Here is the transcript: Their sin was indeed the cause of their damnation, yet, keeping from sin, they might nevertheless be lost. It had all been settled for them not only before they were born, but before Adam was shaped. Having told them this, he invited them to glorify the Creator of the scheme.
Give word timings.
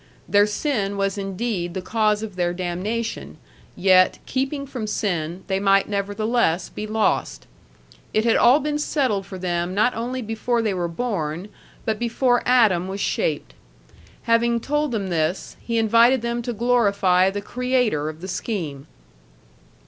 Their 0.27 0.47
sin 0.47 0.97
was 0.97 1.15
indeed 1.15 1.75
the 1.75 1.81
cause 1.83 2.23
of 2.23 2.35
their 2.35 2.53
damnation, 2.55 3.37
yet, 3.75 4.17
keeping 4.25 4.65
from 4.65 4.87
sin, 4.87 5.43
they 5.45 5.59
might 5.59 5.87
nevertheless 5.87 6.69
be 6.69 6.87
lost. 6.87 7.45
It 8.11 8.23
had 8.25 8.35
all 8.35 8.59
been 8.59 8.79
settled 8.79 9.27
for 9.27 9.37
them 9.37 9.75
not 9.75 9.93
only 9.95 10.23
before 10.23 10.63
they 10.63 10.73
were 10.73 10.87
born, 10.87 11.49
but 11.85 11.99
before 11.99 12.41
Adam 12.47 12.87
was 12.87 12.99
shaped. 12.99 13.53
Having 14.23 14.61
told 14.61 14.91
them 14.91 15.09
this, 15.09 15.55
he 15.61 15.77
invited 15.77 16.23
them 16.23 16.41
to 16.41 16.51
glorify 16.53 17.29
the 17.29 17.39
Creator 17.39 18.09
of 18.09 18.21
the 18.21 18.27
scheme. 18.27 18.87